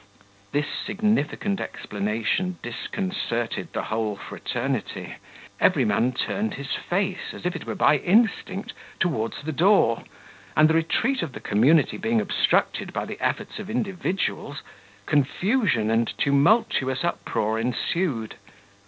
[0.51, 5.13] This significant explanation disconcerted the whole fraternity;
[5.59, 10.03] every man turned his face, as if it were by instinct, towards the door;
[10.57, 14.63] and the retreat of the community being obstructed by the efforts of individuals,
[15.05, 18.37] confusion and tumultuous uproar ensued.